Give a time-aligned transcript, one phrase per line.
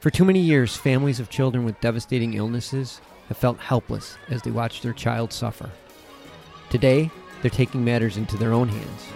[0.00, 4.50] For too many years, families of children with devastating illnesses have felt helpless as they
[4.50, 5.70] watch their child suffer.
[6.70, 7.10] Today,
[7.42, 9.06] they're taking matters into their own hands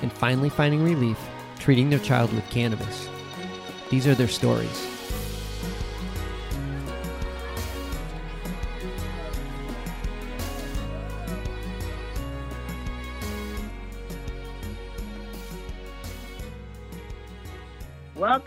[0.00, 1.18] and finally finding relief
[1.58, 3.08] treating their child with cannabis.
[3.90, 4.97] These are their stories.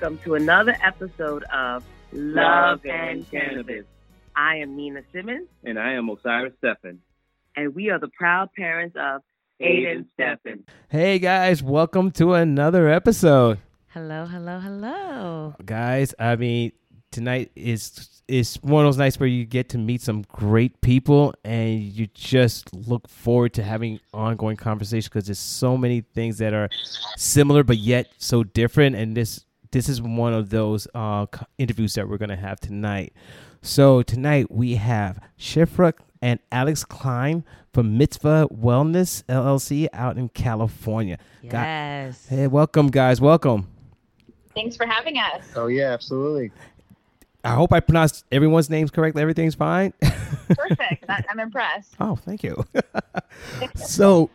[0.02, 3.86] Welcome to another episode of Love and Cannabis.
[4.36, 6.98] I am Nina Simmons, And I am Osiris Steffen.
[7.56, 9.22] and we are the proud parents of
[9.62, 10.64] Aiden Steffen.
[10.90, 13.60] Hey guys, welcome to another episode.
[13.90, 15.54] Hello, hello, hello.
[15.64, 16.72] Guys, I mean,
[17.12, 21.36] tonight is is one of those nights where you get to meet some great people
[21.44, 26.56] and you just look forward to having ongoing conversation because there's so many things that
[26.56, 26.70] are
[27.18, 31.26] similar but yet so different and this this is one of those uh,
[31.58, 33.14] interviews that we're going to have tonight.
[33.62, 41.18] So tonight we have Shifra and Alex Klein from Mitzvah Wellness LLC out in California.
[41.42, 42.28] Gu- Yes.
[42.28, 43.22] Hey, welcome, guys.
[43.22, 43.68] Welcome.
[44.54, 45.46] Thanks for having us.
[45.56, 46.52] Oh yeah, absolutely.
[47.44, 49.22] I hope I pronounced everyone's names correctly.
[49.22, 49.94] Everything's fine.
[50.50, 51.06] Perfect.
[51.08, 51.96] I'm impressed.
[52.00, 52.64] oh, thank you.
[53.76, 54.30] so,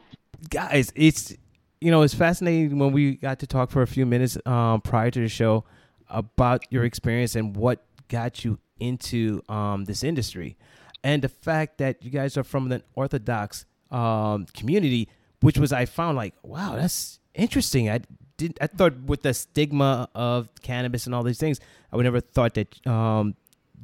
[0.50, 1.34] guys, it's
[1.80, 5.10] you know it's fascinating when we got to talk for a few minutes um, prior
[5.10, 5.64] to the show
[6.08, 10.56] about your experience and what got you into um, this industry,
[11.02, 15.08] and the fact that you guys are from an Orthodox um, community,
[15.40, 17.90] which was I found like wow, that's interesting.
[17.90, 18.00] I
[18.36, 21.60] did I thought with the stigma of cannabis and all these things,
[21.92, 23.34] I would never thought that um,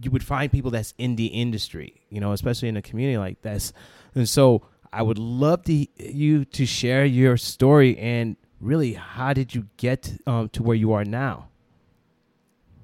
[0.02, 3.42] you would find people that's in the industry, you know, especially in a community like
[3.42, 3.72] this.
[4.14, 4.62] And so
[4.92, 10.16] I would love to you to share your story and really how did you get
[10.26, 11.48] um, to where you are now?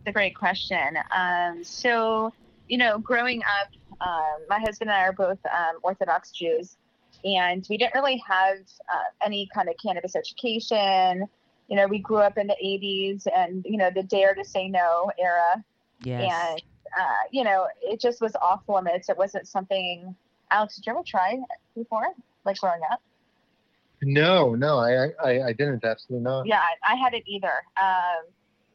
[0.01, 0.99] It's a great question.
[1.15, 2.33] Um, so,
[2.69, 3.69] you know, growing up,
[4.01, 6.77] um, my husband and I are both um, Orthodox Jews,
[7.25, 11.27] and we didn't really have uh, any kind of cannabis education.
[11.69, 14.69] You know, we grew up in the 80s and, you know, the dare to say
[14.69, 15.63] no era.
[16.03, 16.33] Yes.
[16.33, 16.63] And,
[16.99, 19.09] uh, you know, it just was off limits.
[19.09, 20.15] It wasn't something,
[20.51, 21.39] Alex, did you ever try
[21.77, 22.07] before,
[22.45, 23.01] like growing up?
[24.03, 25.85] No, no, I, I, I didn't.
[25.85, 26.47] Absolutely not.
[26.47, 27.53] Yeah, I, I hadn't either.
[27.83, 28.27] Um,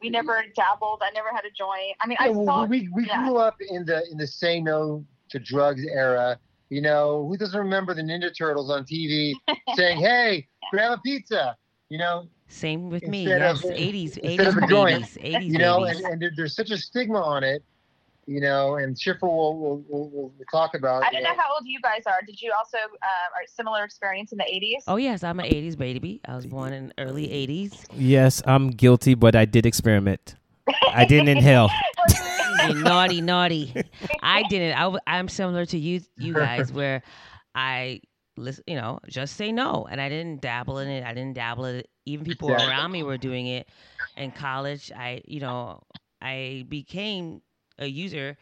[0.02, 1.00] we never dabbled.
[1.02, 1.96] I never had a joint.
[2.00, 2.64] I mean, I Yeah, well, saw.
[2.66, 3.24] we we yeah.
[3.24, 6.38] grew up in the in the say no to drugs era.
[6.68, 9.32] You know, who doesn't remember the Ninja Turtles on TV
[9.74, 11.56] saying, "Hey, grab a pizza"?
[11.88, 13.22] You know, Same with me.
[13.24, 13.64] Instead Yes.
[13.64, 16.00] of- 80s, instead of 80s a joint, 80s you know, babies.
[16.00, 17.62] and, and there, there's such a stigma on it.
[18.26, 21.04] You know, and Shifra will will, will, will talk about.
[21.04, 22.20] I don't know how old you guys are.
[22.26, 24.84] Did you also uh, are similar experience in the 80s?
[24.88, 25.22] oh, yes.
[25.22, 26.20] I'm an 80s baby.
[26.26, 27.86] I was born in early 80s.
[27.94, 30.36] Yes, I'm guilty, but I did experiment.
[30.92, 31.68] I didn't inhale.
[32.72, 33.74] Naughty, naughty.
[34.22, 34.98] I didn't.
[35.06, 37.02] I'm similar to you, you guys, where
[37.54, 38.00] I
[38.36, 41.04] listen, you know, just say no, and I didn't dabble in it.
[41.04, 41.90] I didn't dabble in it.
[42.06, 42.70] Even people Exactly.
[42.74, 43.68] around me were doing it.
[44.16, 45.82] In college, I, you know,
[46.20, 47.42] I became
[47.78, 48.36] a user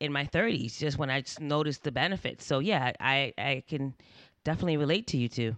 [0.00, 2.44] in my 30s, just when I just noticed the benefits.
[2.44, 3.94] So yeah, I, I can
[4.44, 5.56] definitely relate to you too.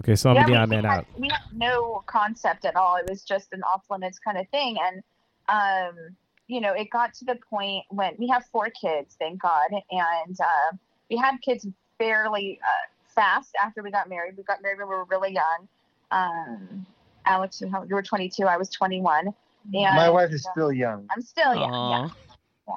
[0.00, 1.06] Okay, so I'm yeah, the we, we had, out.
[1.18, 2.96] we had no concept at all.
[2.96, 4.76] It was just an off limits kind of thing.
[4.80, 5.02] And,
[5.48, 6.14] um,
[6.46, 9.70] you know, it got to the point when we have four kids, thank God.
[9.72, 10.76] And uh,
[11.10, 11.66] we had kids
[11.98, 14.36] fairly uh, fast after we got married.
[14.36, 15.68] We got married when we were really young.
[16.10, 16.86] Um,
[17.24, 19.26] Alex, you you were 22, I was 21.
[19.26, 19.34] And
[19.74, 21.08] My wife is uh, still young.
[21.14, 21.90] I'm still young.
[21.90, 22.08] Yeah.
[22.68, 22.76] Aw.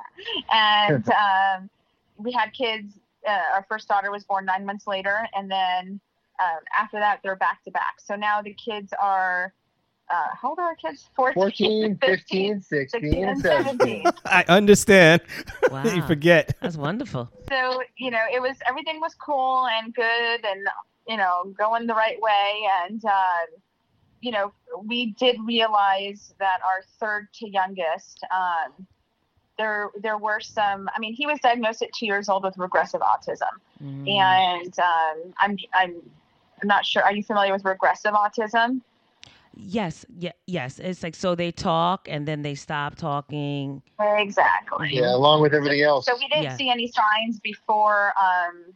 [0.52, 1.70] and um,
[2.18, 2.98] we had kids.
[3.28, 6.00] Uh, our first daughter was born nine months later, and then
[6.42, 7.96] um, after that, they're back to back.
[8.04, 9.54] So now the kids are.
[10.10, 11.10] Uh, how old are our kids?
[11.16, 13.78] 14, 14, 15, 16, 16, and and 17.
[13.78, 14.06] 17.
[14.26, 15.22] I understand.
[15.72, 15.86] Wow.
[15.86, 16.58] you forget.
[16.62, 17.30] That's wonderful.
[17.48, 20.68] so you know, it was everything was cool and good, and
[21.08, 22.68] you know, going the right way.
[22.84, 23.48] And um,
[24.20, 24.52] you know,
[24.84, 28.20] we did realize that our third to youngest.
[28.32, 28.86] Um,
[29.62, 30.90] there, there were some.
[30.96, 33.54] I mean, he was diagnosed at two years old with regressive autism.
[33.84, 34.08] Mm.
[34.08, 36.02] and um, I'm I'm
[36.62, 37.04] I'm not sure.
[37.04, 38.82] Are you familiar with regressive autism?
[39.54, 40.80] Yes, yeah, yes.
[40.80, 43.82] It's like so they talk and then they stop talking.
[44.00, 44.90] Exactly.
[44.94, 46.06] Yeah, along with everything else.
[46.06, 46.58] So we didn't Yeah.
[46.58, 48.74] see any signs before um,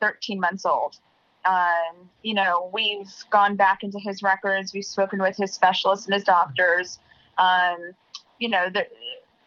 [0.00, 0.98] 13 months old.
[1.44, 4.72] Um, you know, we've gone back into his records.
[4.72, 6.98] We've spoken with his specialists and his doctors.
[7.36, 7.92] Um,
[8.38, 8.86] you know, the,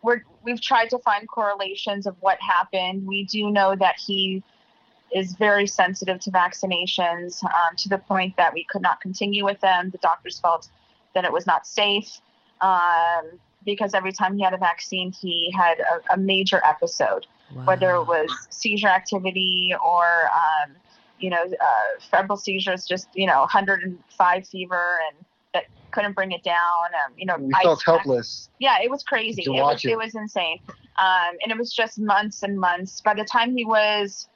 [0.01, 3.05] we're, we've tried to find correlations of what happened.
[3.05, 4.43] We do know that he
[5.13, 9.59] is very sensitive to vaccinations um, to the point that we could not continue with
[9.61, 9.89] them.
[9.89, 10.69] The doctors felt
[11.13, 12.21] that it was not safe.
[12.61, 17.27] Um, because every time he had a vaccine, he had a, a major episode,
[17.65, 20.73] whether it was seizure activity or, um,
[21.19, 26.43] you know, uh, febrile seizures, just, you know, 105 fever and that couldn't bring it
[26.43, 26.55] down.
[27.05, 28.49] Um, you know, We ice felt pack- helpless.
[28.59, 29.43] yeah, it was crazy.
[29.43, 29.91] To It was, it.
[29.91, 29.97] it.
[29.97, 30.59] was insane.
[30.97, 33.01] Um, and it was just months and months.
[33.01, 34.27] By the time he was,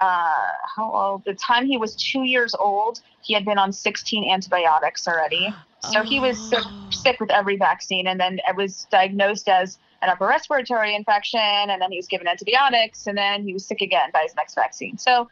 [0.00, 1.24] uh, how old?
[1.24, 5.54] The time he was two years old, he had been on 16 antibiotics already.
[5.92, 6.86] So he was sick, Oh.
[6.90, 11.80] sick with every vaccine, and then it was diagnosed as an upper respiratory infection, and
[11.80, 14.98] then he was given antibiotics, and then he was sick again by his next vaccine.
[14.98, 15.28] So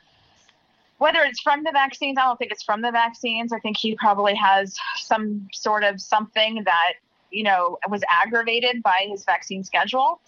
[0.98, 3.52] whether it's from the vaccines, I don't think it's from the vaccines.
[3.52, 6.94] I think he probably has some sort of something that
[7.30, 10.20] you know was aggravated by his vaccine schedule.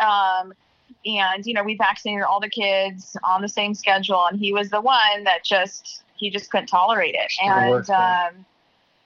[0.00, 0.52] Um,
[1.04, 4.70] and you know we vaccinated all the kids on the same schedule, and he was
[4.70, 8.46] the one that just he just couldn't tolerate it, It and um,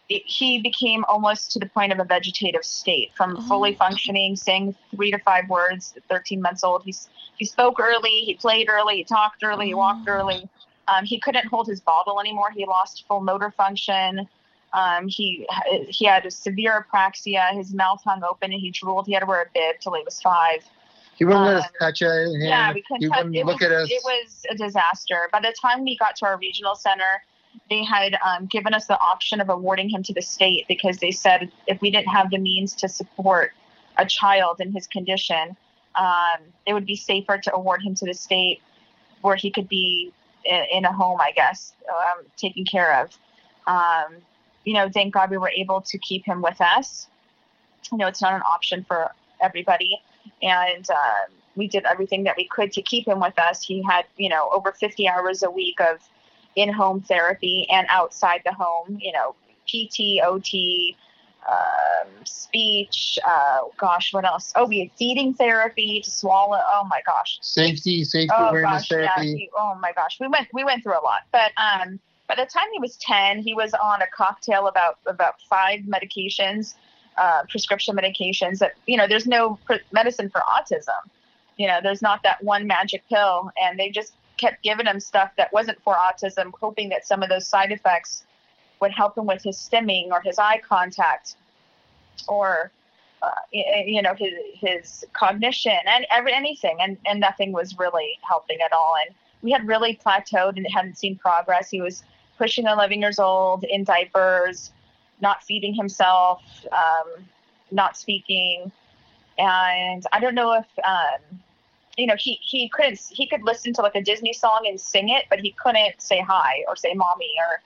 [0.08, 3.78] it, he became almost to the point of a vegetative state from fully Oh.
[3.78, 5.94] functioning, saying three to five words.
[5.96, 9.74] at 13 months old, he's he spoke early, he played early, he talked early, he
[9.74, 10.12] walked Oh.
[10.12, 10.48] early.
[10.88, 12.50] Um, he couldn't hold his bottle anymore.
[12.50, 14.28] He lost full motor function.
[14.72, 15.46] Um, he
[15.88, 17.52] he had a severe apraxia.
[17.52, 19.06] His mouth hung open and he drooled.
[19.06, 20.64] He had to wear a bib till he was five.
[21.16, 22.40] He wouldn't let us Um, touch it.
[22.40, 23.18] Yeah, we couldn't he touch.
[23.18, 23.90] wouldn't It look was, at us.
[23.90, 25.28] it was a disaster.
[25.32, 27.22] By the time we got to our regional center,
[27.68, 31.10] they had um, given us the option of awarding him to the state because they
[31.10, 33.52] said if we didn't have the means to support
[33.98, 35.56] a child in his condition,
[35.96, 38.62] um, it would be safer to award him to the state
[39.20, 40.12] where he could be
[40.50, 43.10] in, a home, I guess, um, taken care of.
[43.66, 44.16] Um,
[44.64, 47.08] you know, thank God we were able to keep him with us.
[47.90, 49.10] You know, it's not an option for
[49.40, 50.00] everybody.
[50.42, 53.64] And um, we did everything that we could to keep him with us.
[53.64, 55.98] He had, you know, over 50 hours a week of
[56.56, 59.34] in home therapy and outside the home, you know,
[59.66, 60.96] PT, OT,
[61.48, 63.18] um, speech.
[63.26, 64.52] Uh, gosh, what else?
[64.56, 66.58] Oh, we had feeding therapy to swallow.
[66.72, 69.14] Oh my gosh Safety, safety oh awareness gosh, yeah.
[69.14, 69.36] therapy.
[69.36, 71.20] he- oh my gosh, we went we went through a lot.
[71.32, 71.98] But um,
[72.28, 76.74] by the time he was ten, he was on a cocktail about about five medications,
[77.16, 78.58] uh, prescription medications.
[78.58, 81.00] That you know, there's no pr- medicine for autism.
[81.56, 85.30] You know, there's not that one magic pill, and they just kept giving him stuff
[85.36, 88.24] that wasn't for autism, hoping that some of those side effects
[88.80, 91.36] would help him with his stimming or his eye contact,
[92.28, 92.70] or
[93.22, 96.78] uh, you know his his cognition and every anything.
[96.80, 98.94] And and nothing was really helping at all.
[99.06, 101.70] And we had really plateaued and hadn't seen progress.
[101.70, 102.02] He was
[102.38, 104.72] pushing 11 years old in diapers
[105.20, 106.42] not feeding himself
[106.72, 107.24] um,
[107.70, 108.72] not speaking.
[109.38, 111.40] And i don't know if um,
[111.96, 115.08] you know he he couldn't he could listen to like a disney song and sing
[115.08, 117.60] it but he couldn't say hi or say mommy or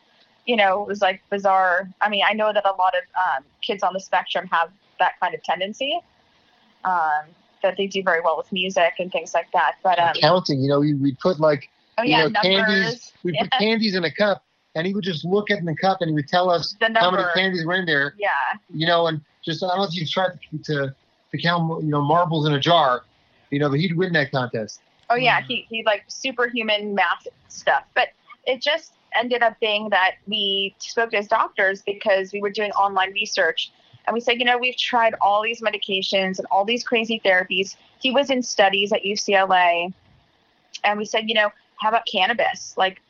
[0.47, 3.45] you know it was like bizarre i mean i know that a lot of um,
[3.63, 5.99] kids on the spectrum have that kind of tendency
[6.85, 7.25] um,
[7.63, 10.69] that they do very well with music and things like that but um, Counting, you
[10.69, 11.69] know, we we put like
[11.99, 13.13] oh you yeah know, numbers candies.
[13.23, 13.59] We put Yeah.
[13.59, 14.45] candies in a cup,
[14.75, 17.25] and he would just look at the cup and he would tell us how many
[17.35, 18.15] candies were in there.
[18.19, 18.31] yeah
[18.73, 20.95] You know, and just I don't know if you've tried to, to
[21.33, 23.03] to count you know marbles in a jar,
[23.51, 24.81] you know, but he'd win that contest.
[25.11, 25.45] Oh yeah, Wow.
[25.49, 27.85] he he like superhuman math stuff.
[27.95, 28.09] But
[28.47, 33.13] it just ended up being that we spoke his doctors because we were doing online
[33.13, 33.73] research
[34.07, 37.77] and we said, you know, we've tried all these medications and all these crazy therapies.
[38.01, 39.93] He was in studies at UCLA
[40.83, 41.51] and we said, you know,
[41.81, 42.75] how about cannabis?
[42.77, 43.01] Like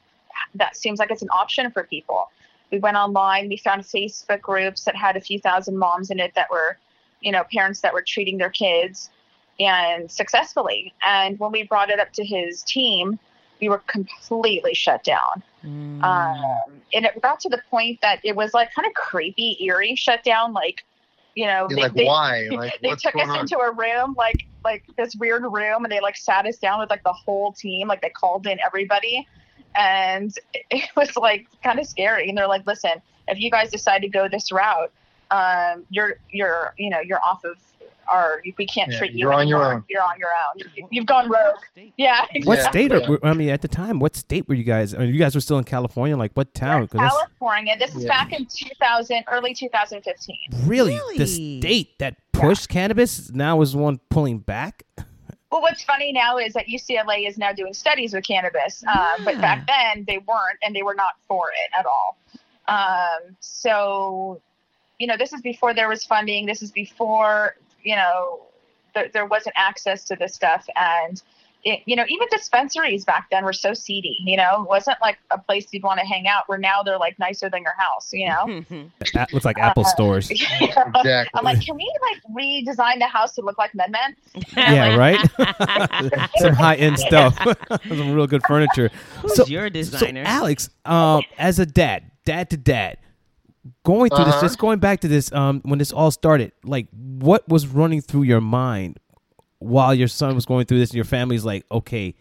[0.54, 2.30] that seems like it's an option for people.
[2.70, 6.34] We went online, we found Facebook groups that had a few thousand moms in it
[6.34, 6.78] that were,
[7.20, 9.10] you know, parents that were treating their kids
[9.60, 10.92] and successfully.
[11.02, 13.18] And when we brought it up to his team,
[13.60, 15.42] we were completely shut down.
[15.64, 16.02] Mm.
[16.02, 19.96] Um, and it got to the point that it was like kind of creepy, eerie
[19.96, 20.52] shut down.
[20.52, 20.84] Like,
[21.34, 22.48] you know, You're they, like, they, why?
[22.52, 23.40] Like, they took us on?
[23.40, 26.90] into a room, like like this weird room, and they like sat us down with
[26.90, 27.88] like the whole team.
[27.88, 29.26] Like they called in everybody,
[29.76, 30.32] and
[30.70, 32.28] it was like kind of scary.
[32.28, 34.92] And they're like, "Listen, if you guys decide to go this route,
[35.30, 37.56] um, you're you're you know you're off of
[38.08, 38.42] our.
[38.56, 39.18] We can't Yeah, treat you.
[39.20, 40.70] you're on your own." You're on your own.
[40.76, 41.56] You- You've gone rogue.
[41.96, 42.24] Yeah.
[42.44, 42.68] What Yeah.
[42.70, 42.90] state?
[42.92, 42.98] Yeah.
[43.08, 44.94] Are, I mean, at the time, what state were you guys?
[44.94, 46.16] I mean, you guys were still in California.
[46.16, 46.82] Like, what town?
[46.82, 47.76] that's California.
[47.78, 48.08] This is Yeah.
[48.08, 50.36] back in 2000, early 2015.
[50.64, 54.82] really, the state that pushed cannabis now is one pulling back.
[55.50, 59.40] Well, what's funny now is that UCLA is now doing studies with cannabis, uh, but
[59.40, 62.16] back then they weren't, and they were not for it at all.
[62.66, 64.40] Um, so,
[64.98, 66.46] you know, this is before there was funding.
[66.46, 68.40] This is before, you know,
[68.94, 71.22] there, there wasn't access to this stuff, and
[71.66, 74.18] it, you know, even dispensaries back then were so seedy.
[74.20, 76.42] You know, it wasn't like a place you'd want to hang out.
[76.46, 78.10] Where now they're like nicer than your house.
[78.12, 78.64] You know,
[79.14, 80.30] That looks like Apple Uh, stores.
[80.60, 81.30] Exactly.
[81.34, 84.16] I'm like, can we like redesign the house to look like Men Men?
[84.56, 85.18] Yeah, right.
[86.36, 87.36] Some high end stuff.
[87.88, 88.90] Some real good furniture.
[89.22, 90.22] Who's So- your So, designer?
[90.26, 92.98] Alex, um, as a dad, dad to dad,
[93.84, 94.42] going through this, Uh-huh.
[94.44, 98.22] just going back to this, um, when this all started, like, what was running through
[98.24, 98.98] your mind
[99.58, 102.14] while your son was going through this, and your family's like, okay,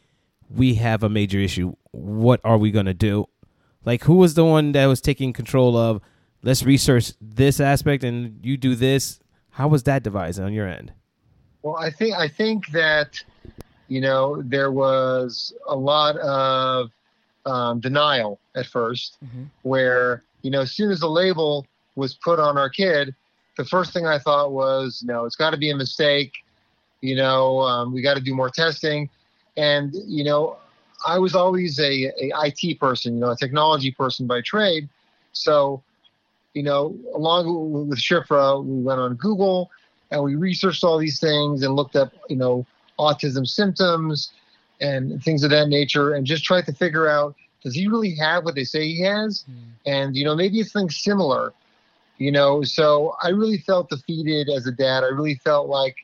[0.49, 1.73] we have a major issue.
[1.91, 3.27] What are we gonna do?
[3.85, 6.01] Like, who was the one that was taking control of?
[6.43, 9.19] Let's research this aspect, and you do this.
[9.51, 10.93] How was that devised on your end?
[11.61, 13.21] Well, I think I think that
[13.87, 16.89] you know there was a lot of
[17.45, 19.47] um, denial at 1st Mhm.
[19.63, 23.15] where you know as soon as the label was put on our kid,
[23.57, 26.33] the first thing I thought was, no, it's got to be a mistake.
[27.01, 29.09] You know, um, we got to do more testing,
[29.57, 30.57] and you know,
[31.07, 34.87] I was always a, a IT person, you know, a technology person by trade,
[35.31, 35.83] so.
[36.55, 39.71] You know, along with Shifra, we went on Google
[40.11, 42.65] and we researched all these things and looked up, you know,
[42.99, 44.31] autism symptoms
[44.79, 48.43] and things of that nature and just tried to figure out does he really have
[48.43, 49.45] what they say he has?
[49.85, 51.53] And, you know, maybe it's things similar,
[52.17, 52.63] you know.
[52.63, 55.03] So I really felt defeated as a dad.
[55.03, 55.95] I really felt like,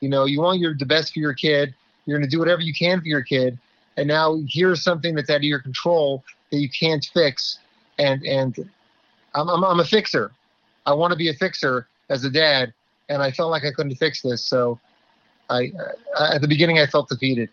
[0.00, 1.74] you know, you want your the best for your kid,
[2.06, 3.58] you're gonna do whatever you can for your kid.
[3.96, 7.58] And now here's something that's out of your control that you can't fix.
[7.98, 8.56] And and
[9.34, 10.32] I'm I'm, I'm a fixer.
[10.86, 12.72] I want to be a fixer as a dad,
[13.08, 14.42] and I felt like I couldn't fix this.
[14.42, 14.78] So,
[15.50, 15.70] I,
[16.18, 17.50] uh, at the beginning I felt defeated,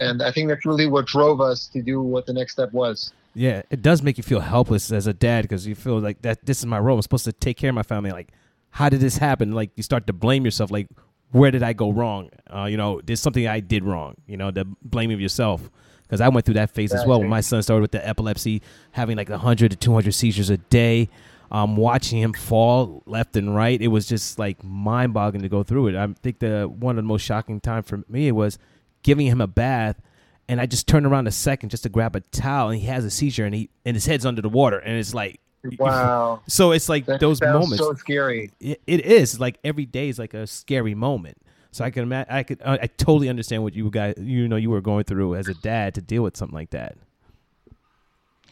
[0.00, 3.12] and I think that's really what drove us to do what the next step was.
[3.34, 6.46] Yeah, it does make you feel helpless as a dad because you feel like that
[6.46, 6.96] this is my role.
[6.96, 8.12] I'm supposed to take care of my family.
[8.12, 8.32] Like,
[8.70, 9.52] how did this happen?
[9.52, 10.70] Like, you start to blame yourself.
[10.70, 10.88] Like,
[11.32, 12.30] where did I go wrong?
[12.48, 14.14] Uh, you know, there's something I did wrong.
[14.26, 15.68] You know, the blaming of yourself.
[16.02, 17.18] Because I went through that phase as well.
[17.18, 21.08] When my son started with the epilepsy, having like 100 to 200 seizures a day,
[21.50, 25.88] um, watching him fall left and right, it was just like mind-boggling to go through
[25.88, 25.96] it.
[25.96, 28.58] I think the one of the most shocking time for me was
[29.04, 30.00] giving him a bath
[30.48, 33.02] and I just turned around a second just to grab a towel, and he has
[33.04, 35.40] a seizure, and he and his head's under the water, and it's like,
[35.78, 37.78] Wow, so it's like that those sounds moments.
[37.78, 38.50] so scary.
[38.60, 41.38] it, it is like every day is like a scary moment.
[41.70, 44.56] So I can imagine, I could, I, I totally understand what you guys, you know,
[44.56, 46.98] you were going through as a dad to deal with something like that.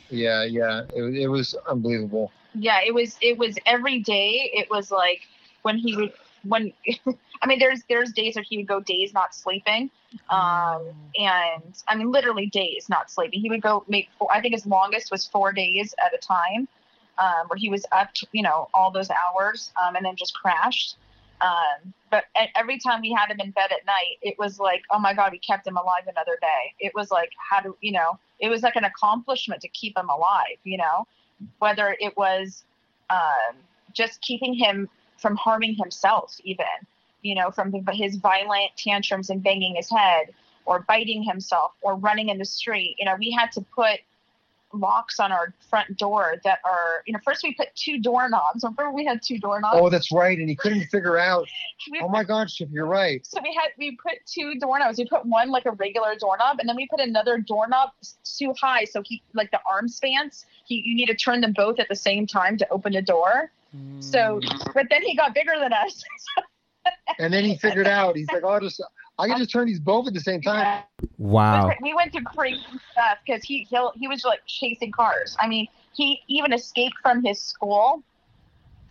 [0.09, 2.33] Yeah, yeah, it, it was unbelievable.
[2.55, 5.21] yeah it was it was every day it was like
[5.63, 6.13] when he would
[6.45, 6.73] when
[7.43, 9.91] i mean there's there's days where he would go days not sleeping
[10.31, 10.83] um
[11.19, 13.41] and i mean literally days not sleeping.
[13.41, 16.69] He would go make four, i think his longest was four days at a time
[17.19, 20.97] um, where he was up you know all those hours um, and then just crashed.
[21.41, 24.83] Um, but at, every time we had him in bed at night it was like
[24.91, 26.75] oh my god we kept him alive another day.
[26.79, 30.09] It was like how do you know it was like an accomplishment to keep him
[30.09, 31.07] alive you know?
[31.59, 32.65] Whether it was
[33.11, 33.57] um,
[33.93, 36.67] just keeping him from harming himself, even,
[37.23, 42.29] you know, from his violent tantrums and banging his head or biting himself or running
[42.29, 42.97] in the street.
[42.99, 44.01] You know, we had to put
[44.75, 48.63] locks on our front door that are, you know, first we put two doorknobs.
[48.63, 49.77] Remember we had two doorknobs?
[49.79, 51.49] Oh, that's right, and he couldn't figure out.
[51.91, 53.27] We Oh my gosh, you're right.
[53.27, 54.99] so we had we put two doorknobs.
[54.99, 57.91] We put one like a regular doorknob, and then we put another doorknob
[58.23, 60.47] too high, so he like the arm spans.
[60.65, 63.51] He you need to turn them both at the same time to open the door.
[63.73, 64.01] Hmm.
[64.01, 64.41] So,
[64.75, 66.05] but then he got bigger than us.
[67.19, 68.17] And then he figured out.
[68.17, 68.81] He's like, oh, I'll just
[69.19, 70.83] I can just turn these both at the same time.
[71.19, 71.71] Wow.
[71.81, 72.61] We went to crazy
[72.93, 75.37] stuff because he he he was like chasing cars.
[75.41, 78.03] I mean, he even escaped from his school.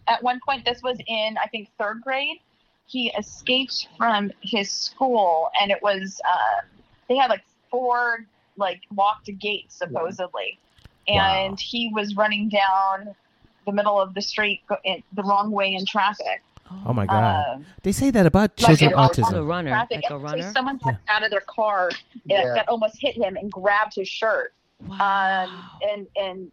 [0.07, 2.39] At one point, this was in I think third grade.
[2.85, 6.65] He escaped from his school, and it was uh,
[7.07, 8.25] they had like four
[8.57, 10.59] like locked gates supposedly,
[11.07, 13.15] and he was running down
[13.65, 16.41] the middle of the street in, the wrong way in traffic.
[16.85, 17.55] Oh my God.
[17.55, 19.47] Um, they say that about like children it- with a autism.
[19.47, 20.01] runner, traffic.
[20.03, 20.51] like a and so runner.
[20.53, 22.53] Someone got out of their car that, Yeah.
[22.53, 24.53] that almost hit him and grabbed his shirt
[24.87, 25.45] Wow.
[25.45, 26.51] um, and and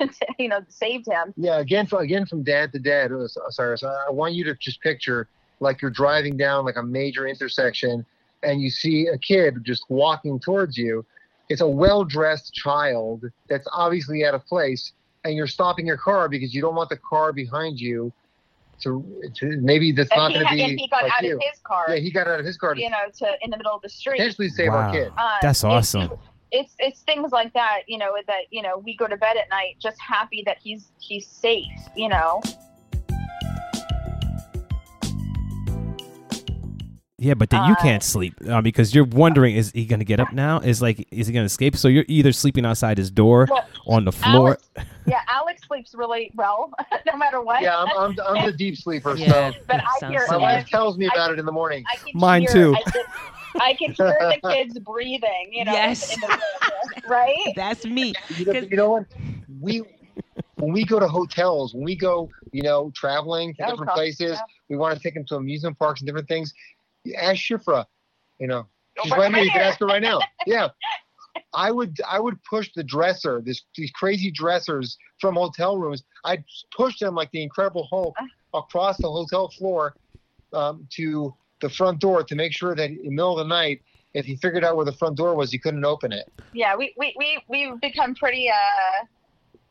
[0.00, 1.32] and you know saved him.
[1.36, 3.82] Yeah, again, from, again from dad to dad, uh, Cyrus.
[3.82, 5.28] I I want you to just picture
[5.60, 8.04] like you're driving down like a major intersection,
[8.42, 11.04] and you see a kid just walking towards you.
[11.50, 14.92] It's a well-dressed child that's obviously out of place,
[15.24, 18.12] and you're stopping your car because you don't want the car behind you
[18.82, 19.04] to,
[19.36, 21.36] to maybe that's not And he, going to be and he got like out you.
[21.36, 23.50] of his car, yeah, he got out of his car to you know, to in
[23.50, 24.18] the middle of the street.
[24.18, 24.78] potentially save wow.
[24.88, 25.08] our kid.
[25.08, 26.10] Um, That's it- awesome.
[26.50, 29.48] it's it's things like that, you know, that you know we go to bed at
[29.50, 31.66] night just happy that he's he's safe,
[31.96, 32.40] you know.
[37.24, 40.04] Yeah, but then you Uh, can't sleep uh, because you're wondering: is he going to
[40.04, 40.60] get up now?
[40.60, 41.74] Is like, is he going to escape?
[41.74, 44.48] So you're either sleeping outside his door, Well, on the floor.
[44.48, 44.68] Alex,
[45.06, 46.70] yeah, Alex sleeps really well,
[47.06, 47.62] no matter what.
[47.62, 49.16] Yeah, I'm, I'm, I'm the deep sleeper.
[49.24, 51.82] Yeah, So But I hear my wife tells me about it in the morning.
[51.90, 52.74] I can Mine hear, too.
[52.76, 53.02] I can,
[53.60, 55.48] I can hear the kids breathing.
[55.50, 56.14] You know, Yes.
[56.14, 56.38] in the room,
[57.08, 57.52] right?
[57.56, 58.12] That's me.
[58.36, 59.06] You know, you know what?
[59.60, 59.82] We
[60.56, 63.94] when we go to hotels, when we go, you know, traveling to Oh, different God,
[63.94, 64.40] places, yeah.
[64.68, 66.52] we want to take them to amusement parks and different things.
[67.16, 67.84] Ask Shifra,
[68.38, 68.66] you know,
[69.02, 69.44] she's Right right here.
[69.44, 70.20] You can ask her right now.
[70.46, 70.68] Yeah,
[71.54, 76.02] I would I would push the dresser, this these crazy dressers from hotel rooms.
[76.24, 76.44] I'd
[76.76, 78.14] push them like the Incredible Hulk
[78.52, 79.94] across the hotel floor
[80.52, 83.82] um, to the front door to make sure that in the middle of the night,
[84.12, 86.30] if he figured out where the front door was, he couldn't open it.
[86.52, 89.04] Yeah, we we we we've become pretty uh,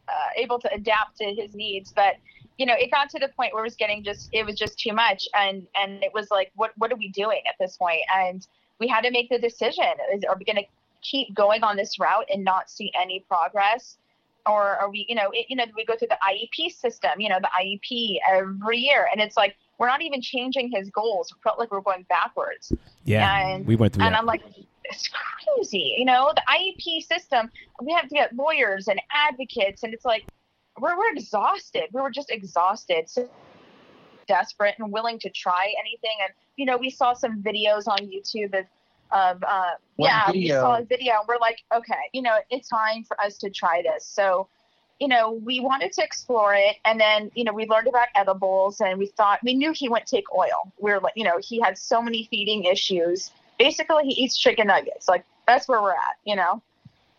[0.08, 2.16] uh, able to adapt to his needs, but
[2.63, 4.79] you know, it got to the point where it was getting just it was just
[4.79, 8.00] too much, and and it was like, what what are we doing at this point?
[8.15, 8.48] And
[8.79, 9.84] we had to make the decision:
[10.15, 10.63] is are we going to
[11.01, 13.98] keep going on this route and not see any progress?
[14.46, 17.27] Or are we, you know, it, you know, we go through the IEP system, you
[17.27, 21.32] know, the IEP every year, and it's like we're not even changing his goals.
[21.32, 22.72] It felt like we're going backwards.
[23.03, 24.20] Yeah, And- we went through And that.
[24.20, 24.41] I'm like,
[24.86, 25.96] it's crazy.
[25.98, 27.51] You know, the IEP system,
[27.82, 30.24] we have to get lawyers and advocates, and it's like,
[30.80, 31.84] we're, we're exhausted.
[31.92, 33.30] We were just exhausted, so
[34.27, 36.18] desperate and willing to try anything.
[36.22, 38.65] And, you know, we saw some videos on YouTube of,
[39.12, 43.03] of uh, yeah, we saw a video, and we're like, okay, you know, it's time
[43.03, 44.06] for us to try this.
[44.06, 44.48] So,
[45.00, 48.80] you know, we wanted to explore it, and then, you know, we learned about edibles,
[48.80, 50.72] and we thought we knew he wouldn't take oil.
[50.80, 53.32] We are like, you know, he had so many feeding issues.
[53.60, 55.08] Basically, he eats chicken nuggets.
[55.08, 56.62] Like that's where we're at, you know.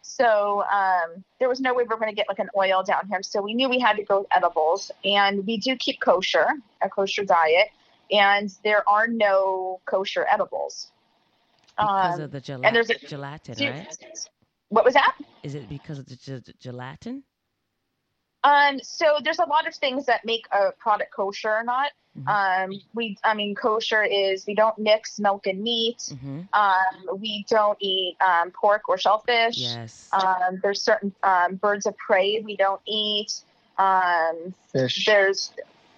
[0.06, 3.08] So um, there was no way we were going to get like an oil down
[3.08, 3.22] here.
[3.22, 6.46] So we knew we had to go with edibles, and we do keep kosher,
[6.82, 7.68] a kosher diet,
[8.10, 10.90] and there are no kosher edibles.
[11.78, 13.98] Because Um, of the gela- and there's a- gelatin, right?
[14.68, 15.16] What was that?
[15.42, 17.24] Is it because of the ge- gelatin?
[18.44, 21.90] Um, so there's a lot of things that make a product kosher or not.
[22.16, 22.28] Mhm.
[22.28, 26.12] Um, we, I mean, kosher is we don't mix milk and meat.
[26.22, 29.58] hmm Um, we don't eat um, pork or shellfish.
[29.58, 30.08] Yes.
[30.12, 33.32] Um, there's certain um, birds of prey we don't eat.
[33.78, 35.04] Um, Fish.
[35.06, 35.50] there's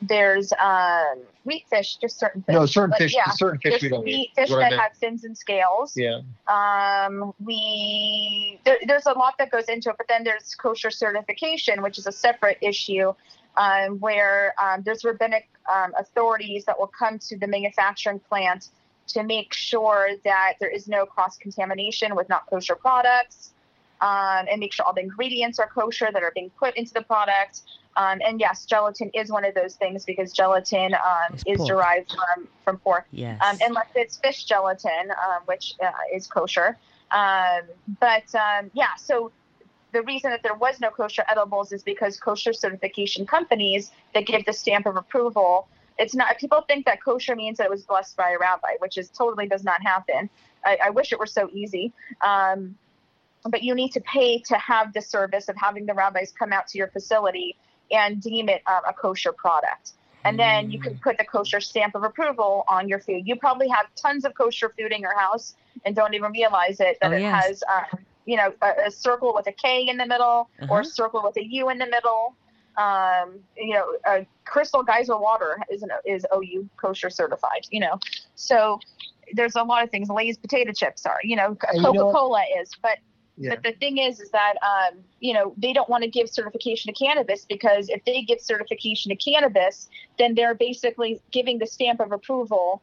[0.02, 2.54] there's um, wheat fish, just certain fish.
[2.54, 3.14] No, certain But fish.
[3.14, 4.30] Yeah, Certain fish we don't wheat eat.
[4.34, 5.96] fish that have fins and scales.
[5.96, 6.20] Yeah.
[6.48, 11.82] Um, we there, there's a lot that goes into it, but then there's kosher certification,
[11.82, 13.14] which is a separate issue,
[13.56, 18.68] um, where um, there's rabbinic um, authorities that will come to the manufacturing plant
[19.08, 23.52] to make sure that there is no cross contamination with not kosher products,
[24.00, 27.02] um, and make sure all the ingredients are kosher that are being put into the
[27.02, 27.62] product.
[27.96, 31.68] Um, and yes, gelatin is one of those things because gelatin um, is pork.
[31.68, 33.40] derived from from pork yes.
[33.44, 36.76] um, unless it's fish gelatin, um, which uh, is kosher.
[37.10, 37.62] Um,
[38.00, 39.32] but um, yeah, so
[39.92, 44.44] the reason that there was no kosher edibles is because kosher certification companies that give
[44.44, 45.66] the stamp of approval.
[45.98, 46.36] It's not.
[46.38, 49.48] People think that kosher means that it was blessed by a rabbi, which is totally
[49.48, 50.28] does not happen.
[50.64, 51.94] I, I wish it were so easy.
[52.20, 52.76] Um,
[53.48, 56.66] but you need to pay to have the service of having the rabbis come out
[56.68, 57.56] to your facility
[57.90, 59.92] and deem it um, a kosher product
[60.24, 63.22] and then you can put the kosher stamp of approval on your food.
[63.26, 66.98] You probably have tons of kosher food in your house and don't even realize it
[67.00, 67.44] that Oh, it yes.
[67.46, 70.80] has, um, you know, a, a circle with a K in the middle or Uh-huh.
[70.80, 72.34] a circle with a U in the middle.
[72.76, 77.66] Um, you know, uh, Crystal Geyser water is an, is OU kosher certified.
[77.70, 77.98] You know,
[78.34, 78.80] so
[79.32, 80.08] there's a lot of things.
[80.08, 81.20] Lay's potato chips are.
[81.22, 82.98] You know, And you know Coca-Cola is, but
[83.38, 83.50] Yeah.
[83.50, 86.92] but the thing is, is that um, you know they don't want to give certification
[86.92, 92.00] to cannabis because if they give certification to cannabis, then they're basically giving the stamp
[92.00, 92.82] of approval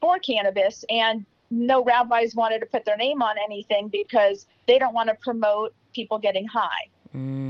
[0.00, 4.94] for cannabis, and no rabbis wanted to put their name on anything because they don't
[4.94, 6.88] want to promote people getting high.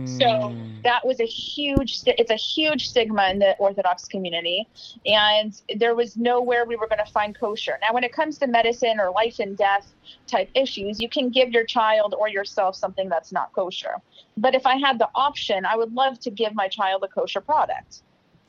[0.07, 0.83] So Mm.
[0.83, 2.01] that was a huge.
[2.07, 4.69] It's a huge stigma in the Orthodox community,
[5.07, 7.79] and there was nowhere we were going to find kosher.
[7.81, 9.95] Now, when it comes to medicine or life and death
[10.27, 13.97] type issues, you can give your child or yourself something that's not kosher.
[14.37, 17.41] But if I had the option, I would love to give my child a kosher
[17.41, 18.03] product.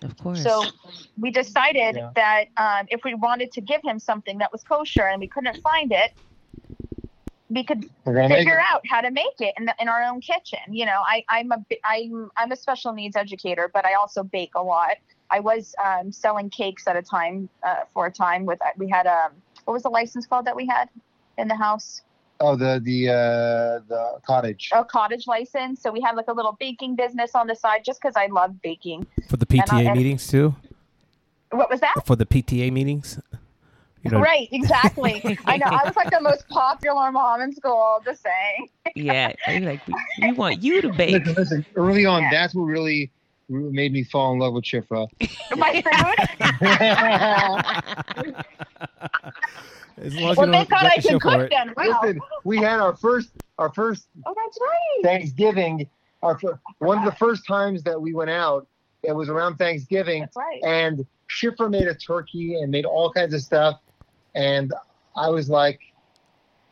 [0.04, 0.43] Of course.
[0.43, 0.62] So
[1.17, 2.12] we decided Yeah.
[2.15, 5.58] that um, if we wanted to give him something that was kosher and we couldn't
[5.63, 6.12] find it,
[7.56, 8.65] we could We're figure it.
[8.72, 10.60] out how to make it in, the, in our own kitchen.
[10.70, 14.22] You know, I, I'm a bi- I'm I'm a special needs educator, but I also
[14.24, 14.98] bake a lot.
[15.32, 19.08] I was um, selling cakes at a time uh, for a time with we had
[19.08, 19.32] um
[19.63, 20.89] what was the license called that we had
[21.39, 22.02] in the house?
[22.41, 23.13] Oh, the the uh,
[23.88, 24.70] the cottage.
[24.74, 25.82] A cottage license.
[25.82, 28.62] So we had like a little baking business on the side just because I love
[28.62, 29.08] baking.
[29.30, 30.56] For the I- PTA and- meetings too.
[31.52, 31.94] What was that?
[32.06, 33.20] For the PTA meetings.
[34.06, 35.39] You know, Right, exactly.
[35.46, 35.65] I know.
[35.65, 38.70] I was like the most popular mom in school, just saying.
[38.96, 41.26] Yeah, like we, we want you to bake.
[41.26, 42.30] Listen, listen, early on, Yeah.
[42.32, 43.10] that's what really
[43.50, 45.08] really made me fall in love with Shifra.
[45.58, 46.39] My food.
[49.98, 51.50] as long well, you don't thank God get I the show can for cook it.
[51.52, 51.74] then.
[51.76, 52.00] Wow.
[52.04, 55.04] Listen, we had our first our first Oh, that's right.
[55.04, 55.88] Thanksgiving.
[56.24, 58.68] Our fir- one of the first times that we went out,
[59.04, 60.60] it was around Thanksgiving, That's right.
[60.63, 63.80] and Shifra made a turkey and made all kinds of stuff,
[64.36, 64.74] and
[65.15, 65.80] I was like,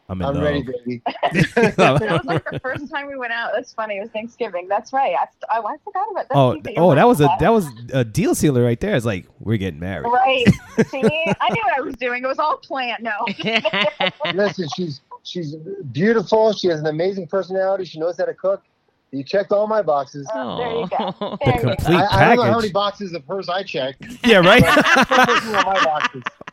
[0.10, 1.02] I'm in I'm ready, baby.
[1.78, 3.52] That was like the first time we went out.
[3.56, 3.98] That's funny.
[3.98, 4.68] It was Thanksgiving.
[4.68, 5.16] That's right.
[5.16, 6.36] I, I, I forgot about that.
[6.38, 7.40] oh, That's oh, that was a that.
[7.40, 8.96] that was a deal sealer right there.
[8.96, 10.08] It's like we're getting married.
[10.10, 10.46] Right.
[10.90, 12.24] See, I knew what I was doing.
[12.24, 13.02] It was all planned.
[13.04, 13.14] No.
[14.34, 15.56] Listen, she's she's
[15.94, 16.52] beautiful.
[16.54, 17.86] She has an amazing personality.
[17.86, 18.62] She knows how to cook.
[19.12, 20.28] You checked all my boxes.
[20.34, 20.96] Oh, there you go.
[20.98, 21.38] Aw.
[21.38, 21.68] The There you go.
[21.76, 24.04] complete I, I don't know how many boxes of hers I checked.
[24.26, 24.64] Yeah, right.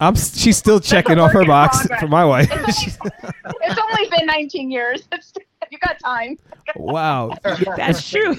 [0.01, 0.41] But she's checking all my boxes.
[0.41, 0.41] I'm.
[0.41, 2.01] She's still checking off her work box progress.
[2.01, 2.49] for my wife.
[2.53, 3.13] It's only,
[3.63, 5.09] it's only been 19 years.
[5.13, 5.33] It's,
[5.71, 6.37] you got time.
[6.75, 7.33] wow.
[7.77, 8.35] That's true.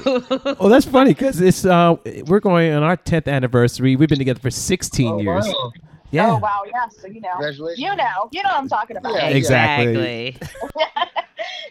[0.60, 1.96] Oh, that's funny because it's uh
[2.26, 3.96] we're going on our 10th anniversary.
[3.96, 5.46] We've been together for 16 Oh, years.
[5.48, 5.72] wow.
[6.10, 6.32] Yeah.
[6.32, 6.98] Oh wow, yes.
[7.00, 7.30] So you know.
[7.34, 7.80] Congratulations.
[7.80, 8.28] You know.
[8.34, 9.14] You know what I'm talking about.
[9.14, 10.28] Yeah, Exactly.
[10.30, 10.86] exactly.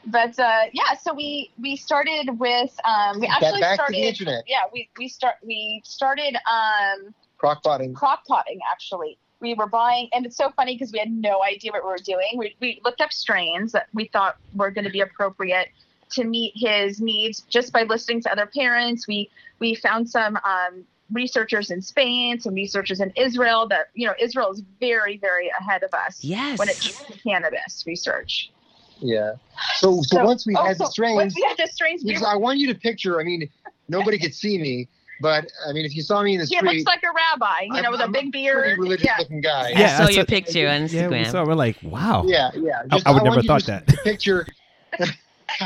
[0.07, 4.03] but uh, yeah, so we we started with um, we actually back to started the
[4.09, 4.45] internet.
[4.47, 7.93] yeah we we start we started um, Crock potting.
[7.93, 9.19] crock potting actually.
[9.41, 11.99] We were buying, and it's so funny because we had no idea what we were
[11.99, 12.33] doing.
[12.37, 15.69] We, we looked up strains that we thought were going to be appropriate
[16.13, 19.07] to meet his needs just by listening to other parents.
[19.09, 23.67] We we found some um, researchers in Spain, some researchers in Israel.
[23.69, 26.59] That you know, Israel is very very ahead of us Yes.
[26.59, 28.51] when it comes to cannabis research.
[29.01, 29.33] Yeah.
[29.77, 32.11] So, so, once we oh, had the so strains, once we had the strains, we
[32.11, 33.21] because I want you to picture.
[33.21, 33.49] I mean,
[33.89, 34.89] nobody could see me,
[35.21, 37.61] but I mean, if you saw me in the He street, looks like a rabbi,
[37.63, 38.79] you know, I'm- with a I'm big pretty beard.
[38.79, 39.17] religious Yeah.
[39.19, 39.69] looking guy.
[39.69, 42.25] I Yeah, saw that's your what- picture on Yeah, we saw, we're like, wow.
[42.27, 42.83] Yeah, yeah.
[42.91, 43.87] I- I would never thought to that.
[44.05, 44.47] Picture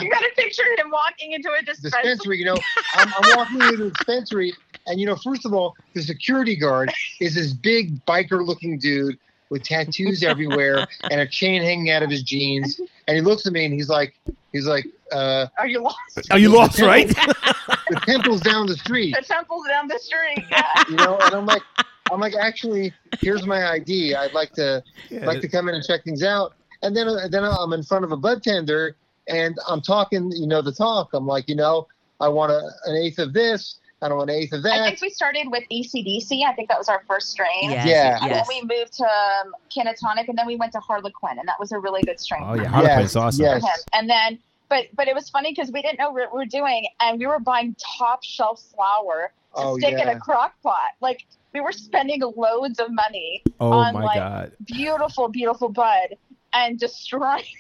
[0.01, 2.03] You got to picture him walking into a dispensary.
[2.03, 2.39] dispensary.
[2.39, 2.57] You know,
[2.95, 4.53] I'm, I'm walking into the dispensary,
[4.87, 6.91] and you know, first of all, the security guard
[7.21, 9.19] is this big biker-looking dude
[9.51, 13.53] with tattoos everywhere and a chain hanging out of his jeans, and he looks at
[13.53, 14.15] me and he's like,
[14.53, 16.31] he's like, uh, Are you lost?
[16.31, 17.09] Are you lost, right?
[17.09, 19.15] the temple's down the street.
[19.19, 20.45] The temple's down the street.
[20.51, 20.65] Yeah.
[20.89, 21.63] You know, and I'm like,
[22.11, 24.15] I'm like, actually, here's my ID.
[24.15, 26.55] I'd like to Yeah, like to come in and check things out.
[26.83, 28.97] And then then I'm in front of a bud tender
[29.29, 31.11] and I'm talking, you know, the talk.
[31.15, 31.87] I'm like, you know,
[32.21, 33.77] I want a, an eighth of this.
[34.05, 34.83] I don't want an eighth of that.
[34.83, 36.45] I think we started with E ACDC.
[36.47, 37.71] I think that was our first strain.
[37.71, 38.19] Yes, Yeah.
[38.21, 38.47] And Yes.
[38.47, 41.73] then we moved to um, Cannatonic, and then we went to Harlequin, and that was
[41.73, 42.43] a really good strain.
[42.45, 43.43] Oh yeah, for Harlequin's awesome.
[43.45, 43.63] yes.
[43.63, 43.71] him.
[43.95, 44.39] And then,
[44.69, 47.27] but but it was funny because we didn't know what we were doing, and we
[47.27, 50.91] were buying top shelf flour to Oh, stick in a crock pot.
[51.01, 54.53] Like we were spending loads of money, Oh on, my like- god.
[54.67, 56.17] beautiful, beautiful bud,
[56.55, 57.45] and destroying.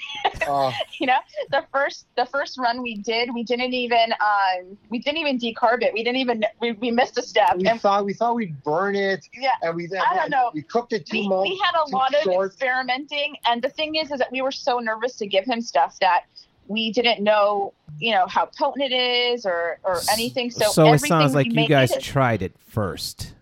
[0.46, 1.18] Oh, you know,
[1.50, 5.82] the first the first run we did, we didn't even um we didn't even decarb
[5.82, 5.92] it.
[5.94, 7.56] We didn't even we, we missed a step.
[7.56, 10.50] we And thought we thought we'd burn it, yeah, and we I don't know.
[10.54, 11.42] we cooked it too we, much.
[11.42, 14.52] we had a too lot of experimenting, and the thing is, is that we were
[14.52, 16.24] so nervous to give him stuff that
[16.66, 20.50] we didn't know, you know, how potent it is or or anything.
[20.50, 23.33] So, So it sounds like you guys it- tried it first.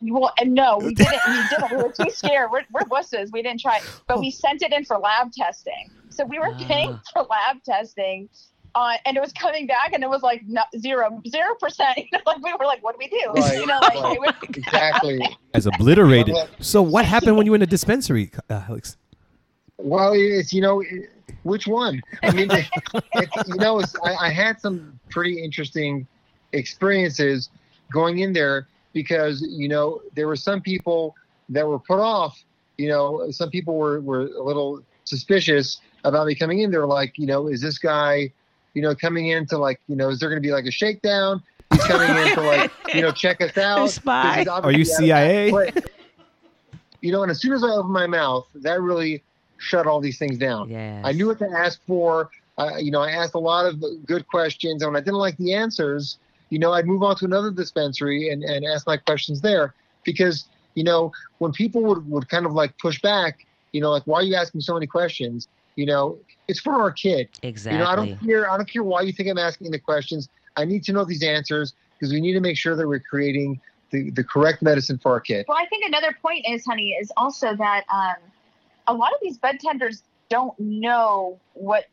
[0.00, 1.20] Well, and no, we didn't.
[1.26, 1.70] We didn't.
[1.70, 2.50] We were too scared.
[2.50, 3.30] We're, we're wusses.
[3.32, 3.84] We didn't try, it.
[4.06, 5.90] but we sent it in for lab testing.
[6.10, 8.28] So we were paying for lab testing,
[8.74, 11.98] uh, and it was coming back, and it was like no, zero, zero percent.
[11.98, 13.32] You know, like we were like, what do we do?
[13.34, 14.16] Right, you know, like right.
[14.16, 15.20] it was, exactly.
[15.54, 16.36] As obliterated.
[16.60, 18.96] So what happened when you were in the dispensary, uh, Alex?
[19.78, 20.82] Well, it's you know,
[21.42, 22.02] which one?
[22.22, 22.66] I mean, it,
[23.14, 26.06] it, you know, it's, I, I had some pretty interesting
[26.52, 27.50] experiences
[27.92, 31.14] going in there because you know there were some people
[31.50, 32.42] that were put off.
[32.78, 36.70] You know, some people were were a little suspicious about me coming in.
[36.70, 38.32] They're like, you know, is this guy,
[38.72, 40.70] you know, coming in to like, you know, is there going to be like a
[40.70, 41.42] shakedown?
[41.72, 43.76] He's coming in to like, you know, check us out.
[43.78, 44.38] 'Cause spy.
[44.40, 45.50] Are you obviously out of CIA?
[45.50, 45.72] place.
[47.00, 49.22] You know, and as soon as I opened my mouth, that really
[49.58, 50.70] shut all these things down.
[50.70, 51.02] Yes.
[51.04, 52.30] I knew what to ask for.
[52.56, 55.36] Uh, you know, I asked a lot of good questions, and when I didn't like
[55.36, 56.18] the answers,
[56.54, 59.74] you know, I'd move on to another dispensary and, and ask my questions there.
[60.04, 64.04] Because, you know, when people would, would kind of like push back, you know, like,
[64.06, 65.48] why are you asking so many questions?
[65.74, 67.28] You know, it's for our kid.
[67.42, 67.76] Exactly.
[67.76, 68.48] You know, I don't care.
[68.48, 70.28] I don't care why you think I'm asking the questions.
[70.56, 73.60] I need to know these answers because we need to make sure that we're creating
[73.90, 75.46] the, the correct medicine for our kid.
[75.48, 78.22] Well, I think another point is, honey, is also that um,
[78.86, 81.86] a lot of these bud tenders don't know what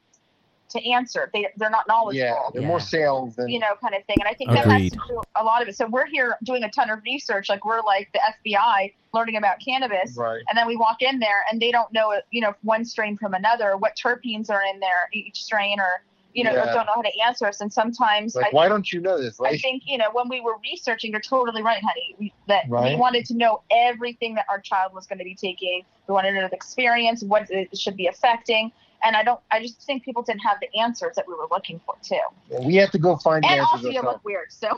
[0.72, 1.30] to answer.
[1.34, 2.26] They they're not knowledgeable.
[2.28, 2.68] Yeah, they're Yeah.
[2.68, 4.18] more sales than You know, kind of thing.
[4.20, 5.76] And I think that has to do a lot of it.
[5.76, 9.58] So we're here doing a ton of research, like we're like the FBI learning about
[9.64, 10.16] cannabis.
[10.18, 10.42] right.
[10.50, 13.34] And then we walk in there and they don't know, you know, one strain from
[13.34, 16.02] another, what terpenes are in there, each strain, or,
[16.34, 16.74] you know, Yeah.
[16.74, 17.60] don't know how to answer us.
[17.60, 19.38] And sometimes Like, I why don't you know this?
[19.42, 22.16] I think you know when we were researching, you're totally right, honey.
[22.18, 25.84] We, that we wanted to know everything that our child was going to be taking.
[26.08, 28.72] We wanted to know the experience, what it should be affecting,
[29.04, 29.40] and I don't.
[29.52, 32.20] I just think people didn't have the answers that we were looking for too.
[32.66, 34.52] we have to go find the And answers also, you look weird.
[34.52, 34.78] So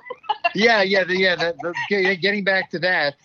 [0.55, 1.35] Yeah, yeah, yeah.
[1.35, 3.15] The, the, getting back to that,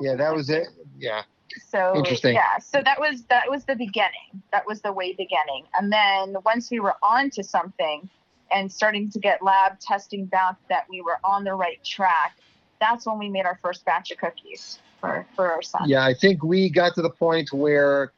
[0.00, 0.68] yeah, that was it.
[0.98, 1.22] Yeah,
[1.68, 2.34] so Interesting.
[2.34, 2.58] yeah.
[2.58, 4.42] So that was that was the beginning.
[4.52, 5.64] That was the way beginning.
[5.78, 8.08] And then once we were on to something,
[8.52, 12.36] and starting to get lab testing back that we were on the right track,
[12.80, 15.82] that's when we made our first batch of cookies for for our son.
[15.86, 16.04] yeah.
[16.04, 18.12] I think we got to the point where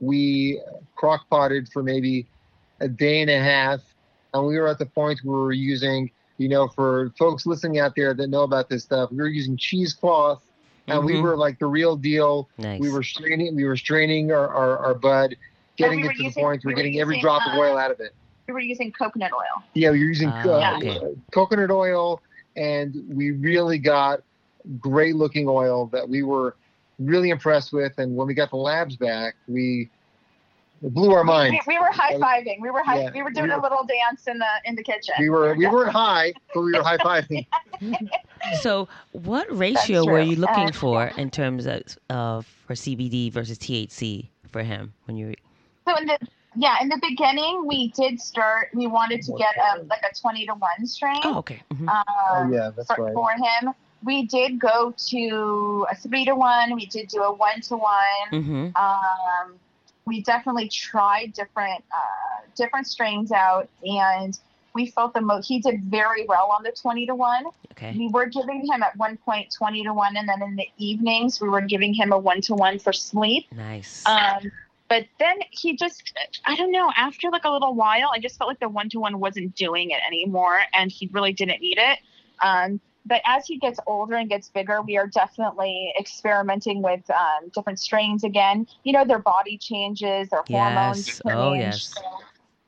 [0.00, 0.60] we
[0.96, 2.26] crock potted for maybe
[2.80, 3.80] a day and a half,
[4.32, 7.78] and we were at the point where we were using, you know, for folks listening
[7.78, 10.42] out there that know about this stuff, we were using cheesecloth,
[10.88, 11.22] and we Mhm.
[11.22, 12.48] were like the real deal.
[12.58, 12.80] Nice.
[12.80, 15.36] We were straining, we were straining our, our, our bud,
[15.76, 17.46] getting we it were to the using- point we we're were getting every using, drop
[17.46, 18.14] of uh, oil out of it.
[18.48, 19.62] We were using coconut oil.
[19.74, 21.00] Yeah, we were using Ah, uh, okay.
[21.32, 22.20] coconut oil,
[22.56, 24.20] and we really got
[24.80, 26.56] great looking oil that we were
[26.98, 27.92] really impressed with.
[27.98, 29.90] And when we got the labs back, we
[30.82, 31.58] it blew our We, mind.
[31.66, 32.60] we were high fiving.
[32.60, 34.82] We were high, Yeah, we were doing we a little dance in the in the
[34.82, 35.14] kitchen.
[35.18, 37.46] We were we weren't high, but we were high fiving.
[38.60, 43.58] So, what ratio were you looking Uh, for in terms of, of for CBD versus
[43.58, 45.34] THC for him when you?
[45.88, 46.18] So in the
[46.56, 48.68] yeah, in the beginning, we did start.
[48.74, 51.16] We wanted to get um, like a twenty to one strain.
[51.24, 51.62] Oh, okay.
[51.72, 53.14] hmm um, Oh yeah, that's for, right.
[53.14, 53.74] for him.
[54.04, 56.74] We did go to a three to one.
[56.74, 58.28] We did do a one to one.
[58.30, 59.58] hmm Um,
[60.06, 64.38] we definitely tried different uh, different strains out, and
[64.74, 65.48] we felt the most.
[65.48, 67.44] He did very well on the twenty to one.
[67.72, 67.94] Okay.
[67.96, 71.40] We were giving him at one point twenty to one, and then in the evenings
[71.40, 73.46] we were giving him a one to one for sleep.
[73.52, 74.04] Nice.
[74.06, 74.52] Um,
[74.88, 76.12] but then he just,
[76.44, 79.00] I don't know, after like a little while, I just felt like the one to
[79.00, 81.98] one wasn't doing it anymore and he really didn't need it.
[82.42, 87.50] Um, but as he gets older and gets bigger, we are definitely experimenting with um,
[87.54, 88.66] different strains again.
[88.84, 91.20] You know, their body changes, their hormones Yes.
[91.24, 91.36] change.
[91.36, 91.94] Oh, yes.
[91.94, 92.02] So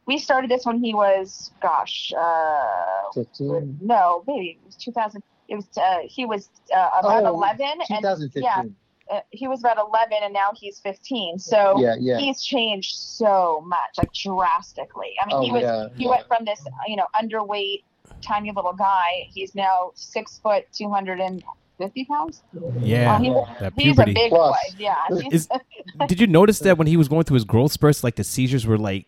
[0.07, 5.23] we started this when he was, gosh, uh, 15, no, maybe it was 2000.
[5.49, 7.67] It was, uh, he was uh, about Oh, 11.
[7.67, 8.43] And 2015.
[8.43, 8.63] yeah,
[9.11, 11.39] uh, he was about 11 and now he's 15.
[11.39, 12.19] So yeah, yeah.
[12.19, 15.15] he's changed so much, like drastically.
[15.23, 15.89] I mean, Oh he was yeah.
[15.97, 16.11] he yeah.
[16.11, 17.83] went from this, you know, underweight,
[18.23, 19.29] tiny little guy.
[19.33, 22.43] He's now six foot, 250 pounds.
[22.81, 24.57] Yeah, uh, Oh, he's a, that he's a big Plus.
[24.71, 24.77] boy.
[24.79, 24.97] Yeah.
[25.31, 25.49] Is-
[26.09, 28.67] Did you notice that when he was going through his growth spurts, like the seizures
[28.67, 29.07] were like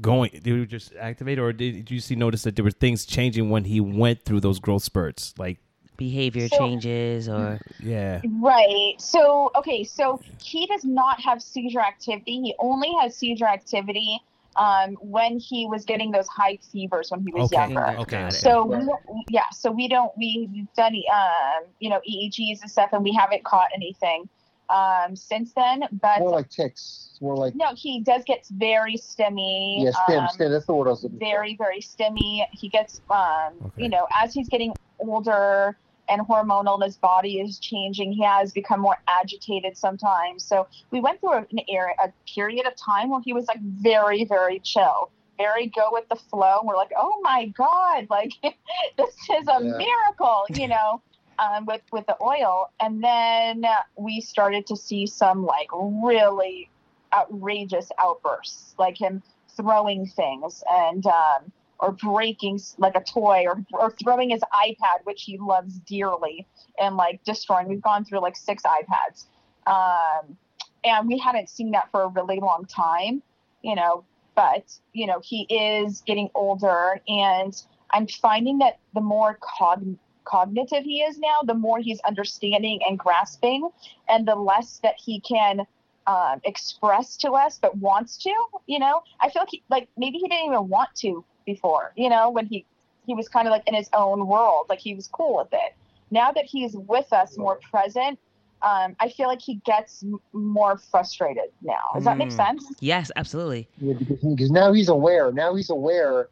[0.00, 3.50] going, they were just activated, or did you see notice that there were things changing
[3.50, 5.34] when he went through those growth spurts?
[5.38, 5.58] Like,
[5.96, 8.94] Behavior So- changes or yeah, Right.
[8.98, 9.84] So, okay.
[9.84, 12.40] So he does not have seizure activity.
[12.40, 14.18] He only has seizure activity
[14.56, 17.62] um, when he was getting those high fevers when he was Okay.
[17.62, 17.96] younger.
[18.00, 18.30] Okay.
[18.30, 18.86] So we
[19.28, 23.12] yeah, so we don't we, we've done um, you know EEGs and stuff, and we
[23.12, 24.28] haven't caught anything
[24.68, 25.84] um, since then.
[26.00, 27.08] But more like ticks.
[27.12, 29.84] It's more like no, he does get very stimmy.
[29.84, 30.52] yeah, stim, um, stim.
[30.52, 31.24] That's the word I was looking for.
[31.24, 32.44] very very stimmy.
[32.52, 33.84] He gets um, Okay.
[33.84, 35.78] you know as he's getting older
[36.12, 38.12] and hormonal, and his body is changing.
[38.12, 40.44] He has become more agitated sometimes.
[40.44, 44.24] So we went through an era, a period of time where he was like very
[44.24, 45.10] very chill.
[45.38, 46.60] Very go with the flow.
[46.62, 48.32] We're like, oh my god, like
[48.98, 49.78] this is a Yeah.
[49.78, 51.02] miracle, you know
[51.38, 53.64] um, with with the oil, and then
[53.96, 56.70] we started to see some like really
[57.12, 59.22] outrageous outbursts, like him
[59.56, 65.24] throwing things and um, or breaking like a toy or or throwing his iPad, which
[65.24, 66.46] he loves dearly,
[66.78, 67.68] and like destroying.
[67.68, 69.26] We've gone through like six iPads,
[69.66, 70.38] um,
[70.84, 73.20] and we haven't seen that for a really long time,
[73.62, 74.04] you know.
[74.36, 80.84] But you know, he is getting older, and I'm finding that the more cog- cognitive
[80.84, 83.68] he is now, the more he's understanding and grasping,
[84.08, 85.66] and the less that he can
[86.06, 88.32] um, express to us, but wants to.
[88.66, 91.92] You know, I feel like he, like maybe he didn't even want to before.
[91.96, 92.66] You know, when he
[93.06, 95.74] he was kind of like in his own world, like he was cool with it.
[96.10, 98.18] Now that he's with us, more present.
[98.62, 101.80] Um, I feel like he gets m- more frustrated now.
[101.94, 102.36] Does that make Mm.
[102.36, 102.64] sense?
[102.78, 103.68] yes, absolutely.
[103.80, 105.32] Yeah, because, because now he's aware.
[105.32, 106.28] Now he's aware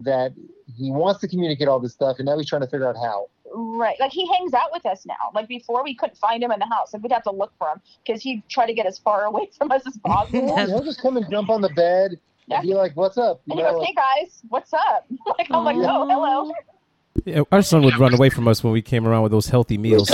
[0.00, 0.32] that
[0.76, 3.26] he wants to communicate all this stuff, and now he's trying to figure out how.
[3.52, 3.98] Right.
[3.98, 5.14] Like he hangs out with us now.
[5.34, 6.92] Like before, we couldn't find him in the house.
[6.92, 9.50] Like we'd have to look for him because he'd try to get as far away
[9.56, 10.56] from us as possible.
[10.56, 12.20] He'll just come and jump on the bed.
[12.52, 15.06] I'd be like, "What's up?" You And he goes, like, "Hey guys, what's up?"
[15.38, 16.52] like I'm like, "Oh, hello."
[17.24, 19.78] Yeah, our son would run away from us when we came around with those healthy
[19.78, 20.10] meals.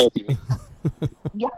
[1.35, 1.49] yeah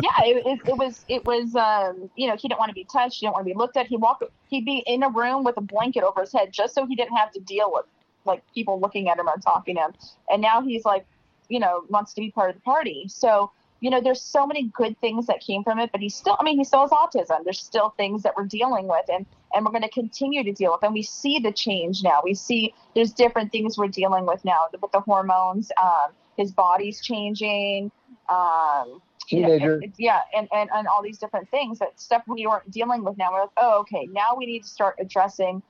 [0.00, 2.86] yeah it, it, it was it was um you know he didn't want to be
[2.90, 5.44] touched he didn't want to be looked at he walk he'd be in a room
[5.44, 7.84] with a blanket over his head just so he didn't have to deal with
[8.26, 9.92] like people looking at him or talking to him.
[10.30, 11.06] And now he's like
[11.48, 13.06] you know wants to be part of the party.
[13.08, 16.34] So you know there's so many good things that came from it but he's still
[16.40, 17.44] i mean he still has autism.
[17.44, 20.72] There's still things that we're dealing with and and we're going to continue to deal
[20.72, 20.82] with.
[20.82, 22.20] And we see the change now.
[22.22, 27.00] We see there's different things we're dealing with now with the hormones um, his body's
[27.00, 27.90] changing
[28.28, 29.80] um, Teenager.
[29.82, 33.16] Yeah, yeah and, and, and all these different things that stuff we weren't dealing with
[33.18, 33.32] now.
[33.32, 35.62] We're like, oh, okay, now we need to start addressing,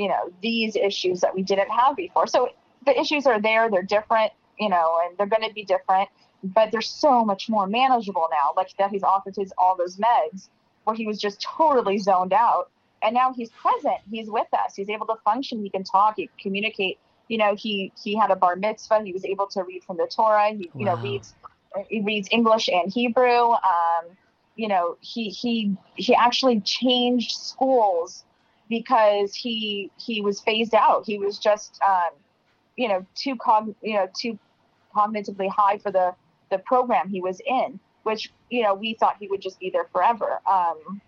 [0.00, 2.26] you know, these issues that we didn't have before.
[2.26, 2.48] So
[2.86, 6.08] the issues are there, they're different, you know, and they're going to be different,
[6.42, 8.54] but they're so much more manageable now.
[8.56, 10.48] Like that he's off of his all those meds
[10.84, 12.70] where he was just totally zoned out.
[13.02, 13.98] And now he's present.
[14.10, 14.74] He's with us.
[14.74, 15.62] He's able to function.
[15.62, 16.14] He can talk.
[16.16, 16.98] He can communicate.
[17.28, 19.02] You know, he he had a bar mitzvah.
[19.04, 20.48] He was able to read from the Torah.
[20.52, 21.34] He you know reads
[21.88, 23.50] he reads English and Hebrew.
[23.50, 24.16] Um,
[24.56, 28.24] you know, he he he actually changed schools
[28.70, 31.04] because he he was phased out.
[31.04, 32.10] He was just um,
[32.76, 34.38] you know too cog you know too
[34.96, 36.14] cognitively high for the
[36.50, 39.84] the program he was in, which you know we thought he would just be there
[39.92, 40.40] forever.
[40.50, 41.02] Um,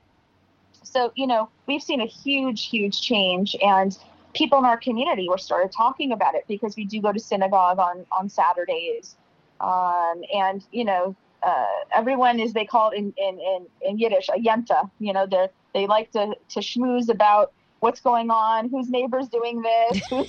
[0.82, 3.96] so you know we've seen a huge huge change and
[4.34, 7.78] people in our community were started talking about it because we do go to synagogue
[7.78, 9.16] on on Saturdays
[9.60, 14.28] um, and you know uh, everyone is they call it in, in, in, in Yiddish
[14.28, 14.90] a yenta.
[14.98, 19.62] You know, they they like to to schmooze about what's going on, whose neighbor's doing
[19.62, 20.24] this, who,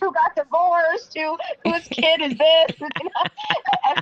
[0.00, 2.80] who got divorced, who whose kid is this.
[2.80, 4.00] You know?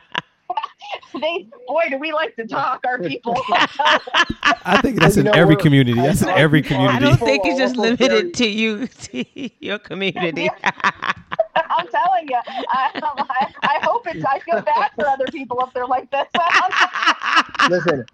[1.20, 3.36] They boy, do we like to talk, our people.
[3.52, 5.94] I think that's in know, every community.
[5.94, 7.18] That's in every people are I community.
[7.18, 10.50] don't think it's just limited to you, to your community.
[11.56, 14.24] I'm telling you, I, I, I hope it's.
[14.24, 16.26] I feel bad for other people if they're like this.
[17.70, 18.04] listen,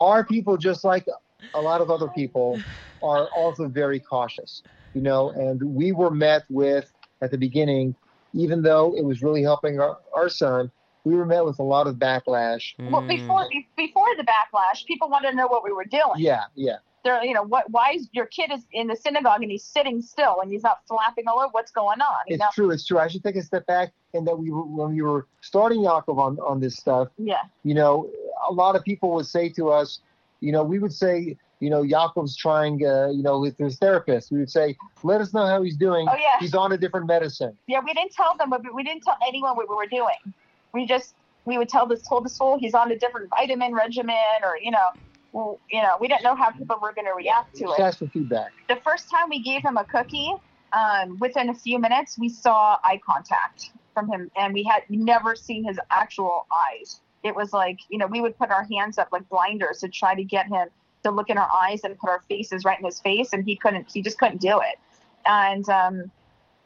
[0.00, 1.06] our people, just like
[1.54, 2.60] a lot of other people,
[3.02, 4.62] are also very cautious,
[4.94, 7.94] you know, and we were met with, at the beginning,
[8.34, 10.70] even though it was really helping our, our son,
[11.04, 12.74] we were met with a lot of backlash.
[12.78, 16.18] well, before be- before the backlash, people wanted to know what we were doing.
[16.18, 16.76] Yeah, yeah.
[17.04, 20.00] They're you know what why is your kid is in the synagogue and he's sitting
[20.02, 22.70] still and he's not flapping all over what's going on you It's know true.
[22.70, 22.98] It's true.
[22.98, 26.18] I should take a step back and that we were, when we were starting Yaakov
[26.18, 28.10] on, on this stuff, yeah you know,
[28.48, 30.00] a lot of people would say to us,
[30.40, 34.32] you know, we would say, you know, Yaakov's trying, uh, you know, with his therapist.
[34.32, 36.06] We would say, let us know how he's doing.
[36.10, 36.38] Oh, yeah.
[36.40, 37.56] He's on a different medicine.
[37.66, 40.34] yeah we didn't tell them but we didn't tell anyone what we were doing
[40.72, 44.16] we just we would tell this told the school he's on a different vitamin regimen
[44.42, 44.88] or you know
[45.32, 47.80] well, you know we didn't know how people were going to react to it.
[47.80, 48.50] Ask for feedback.
[48.68, 50.32] the first time we gave him a cookie
[50.72, 55.34] um, within a few minutes we saw eye contact from him and we had never
[55.34, 57.00] seen his actual eyes.
[57.22, 60.14] It was like you know we would put our hands up like blinders to try
[60.14, 60.68] to get him
[61.02, 63.56] to look in our eyes and put our faces right in his face and he
[63.56, 64.78] couldn't he just couldn't do it.
[65.26, 66.10] And um,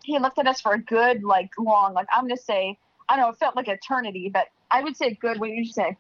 [0.05, 3.25] he looked at us for a good like long like i'm gonna say i don't
[3.25, 5.97] know it felt like eternity but i would say good what did you say?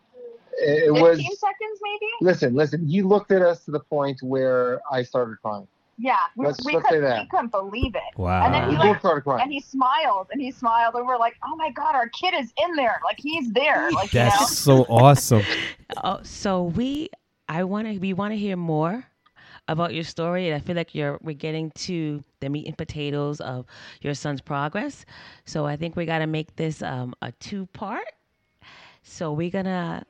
[0.56, 1.38] It, it 15 was, seconds
[2.00, 5.66] maybe listen, listen, he looked at us to the point where I started crying.
[5.98, 7.20] yeah we, Let's- we, let's couldn't, that.
[7.22, 8.44] we couldn't believe it Wow.
[8.44, 9.42] And then he like- started crying.
[9.42, 12.52] and he smiled and he smiled and we're like oh my god our kid is
[12.64, 15.42] in there like he's there like you know That's so awesome.
[16.02, 17.08] Oh, so we,
[17.48, 19.06] I want to, we want to hear more
[19.68, 23.40] about your story, and I feel like you're, we're getting to the meat and potatoes
[23.40, 23.64] of
[24.00, 25.04] your son's progress.
[25.44, 28.06] So I think we got to make this um, a two part.
[29.02, 30.04] So we're gonna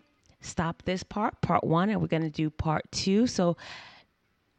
[0.45, 3.27] stop this part, part one, and we're gonna do part two.
[3.27, 3.57] So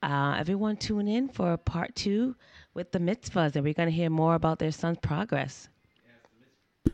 [0.04, 2.36] uh, everyone tune in for part two
[2.74, 5.70] with the mitzvahs, and we're gonna hear more about their son's progress.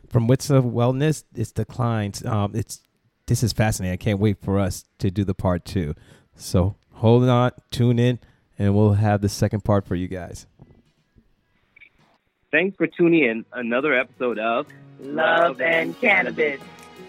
[0.08, 2.24] From Witsa Wellness, it's declines.
[2.24, 2.82] Um, it's
[3.26, 3.92] this is fascinating.
[3.92, 5.94] I can't wait for us to do the part two.
[6.34, 8.18] So hold on, tune in,
[8.58, 10.46] and we'll have the second part for you guys.
[12.50, 14.66] Thanks for tuning in another episode of
[15.00, 16.60] Love and Cannabis.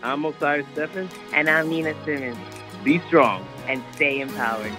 [0.04, 1.10] I'm Osiris Stephen.
[1.34, 2.38] And I'm Nina Simmons.
[2.84, 3.48] Be strong.
[3.68, 4.74] And stay empowered.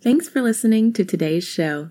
[0.00, 1.90] Thanks for listening to today's show.